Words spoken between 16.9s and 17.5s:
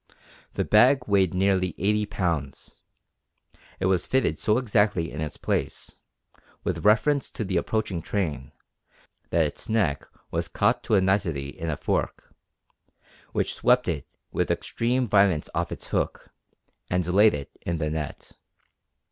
laid